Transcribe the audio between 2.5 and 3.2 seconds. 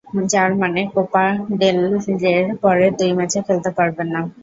পরের দুই